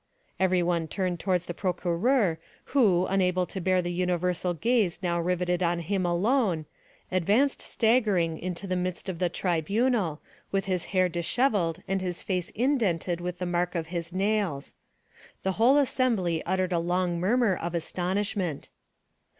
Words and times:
Everyone 0.39 0.87
turned 0.87 1.19
towards 1.19 1.45
the 1.45 1.53
procureur, 1.53 2.39
who, 2.73 3.05
unable 3.05 3.45
to 3.45 3.61
bear 3.61 3.83
the 3.83 3.93
universal 3.93 4.55
gaze 4.55 5.03
now 5.03 5.19
riveted 5.21 5.61
on 5.61 5.77
him 5.77 6.07
alone, 6.07 6.65
advanced 7.11 7.61
staggering 7.61 8.39
into 8.39 8.65
the 8.65 8.75
midst 8.75 9.09
of 9.09 9.19
the 9.19 9.29
tribunal, 9.29 10.19
with 10.51 10.65
his 10.65 10.85
hair 10.85 11.07
dishevelled 11.07 11.83
and 11.87 12.01
his 12.01 12.23
face 12.23 12.49
indented 12.55 13.21
with 13.21 13.37
the 13.37 13.45
mark 13.45 13.75
of 13.75 13.87
his 13.93 14.11
nails. 14.11 14.73
The 15.43 15.51
whole 15.61 15.77
assembly 15.77 16.41
uttered 16.47 16.73
a 16.73 16.79
long 16.79 17.19
murmur 17.19 17.55
of 17.55 17.75
astonishment. 17.75 18.69